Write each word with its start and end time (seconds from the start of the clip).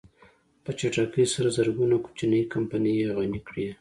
په 0.63 0.71
چټکۍ 0.79 1.25
سره 1.33 1.49
زرګونه 1.57 1.95
کوچنۍ 2.05 2.41
کمپنۍ 2.53 2.93
يې 3.01 3.07
غني 3.17 3.41
کړې. 3.47 3.65